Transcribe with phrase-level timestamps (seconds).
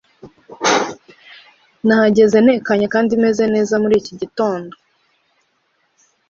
[1.85, 4.73] Nahageze ntekanye kandi meze neza muri iki gitondo.